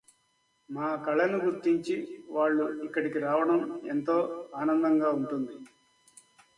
[0.69, 1.95] మా కళను గుర్తించి
[2.29, 3.59] వాళ్ళు ఇక్కడికి రావడం
[3.87, 4.17] ఎంతో
[4.55, 5.55] ఆనందంగా ఉంటుంది.